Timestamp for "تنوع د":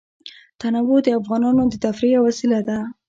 0.59-1.07